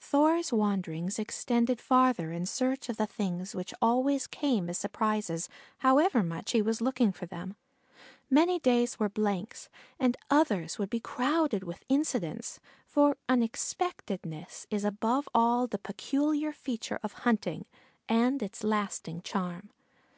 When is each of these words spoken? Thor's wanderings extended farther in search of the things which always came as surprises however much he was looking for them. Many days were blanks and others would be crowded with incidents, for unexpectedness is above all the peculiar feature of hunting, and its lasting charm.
Thor's 0.00 0.54
wanderings 0.54 1.18
extended 1.18 1.82
farther 1.82 2.32
in 2.32 2.46
search 2.46 2.88
of 2.88 2.96
the 2.96 3.04
things 3.06 3.54
which 3.54 3.74
always 3.82 4.26
came 4.26 4.70
as 4.70 4.78
surprises 4.78 5.50
however 5.80 6.22
much 6.22 6.52
he 6.52 6.62
was 6.62 6.80
looking 6.80 7.12
for 7.12 7.26
them. 7.26 7.56
Many 8.30 8.58
days 8.58 8.98
were 8.98 9.10
blanks 9.10 9.68
and 10.00 10.16
others 10.30 10.78
would 10.78 10.88
be 10.88 10.98
crowded 10.98 11.62
with 11.62 11.84
incidents, 11.90 12.58
for 12.86 13.18
unexpectedness 13.28 14.66
is 14.70 14.82
above 14.82 15.28
all 15.34 15.66
the 15.66 15.76
peculiar 15.76 16.54
feature 16.54 16.98
of 17.02 17.12
hunting, 17.28 17.66
and 18.08 18.42
its 18.42 18.64
lasting 18.64 19.20
charm. 19.20 19.68